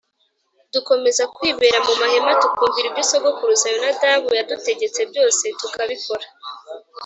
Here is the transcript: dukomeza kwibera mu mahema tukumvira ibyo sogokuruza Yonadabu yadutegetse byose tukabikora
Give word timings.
dukomeza 0.73 1.23
kwibera 1.35 1.77
mu 1.87 1.93
mahema 2.01 2.31
tukumvira 2.41 2.85
ibyo 2.89 3.03
sogokuruza 3.09 3.65
Yonadabu 3.73 4.27
yadutegetse 4.39 4.99
byose 5.11 5.43
tukabikora 5.59 6.25